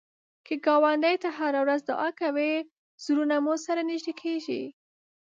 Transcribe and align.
که 0.45 0.53
ګاونډي 0.65 1.15
ته 1.23 1.29
هره 1.37 1.59
ورځ 1.63 1.81
دعا 1.89 2.09
کوې، 2.21 2.53
زړونه 3.03 3.35
مو 3.45 3.53
سره 3.65 3.81
نږدې 3.89 4.13
کېږي 4.21 4.61